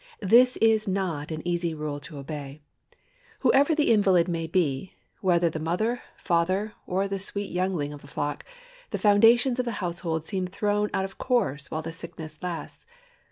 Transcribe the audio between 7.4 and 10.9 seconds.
youngling of the flock, the foundations of the household seem thrown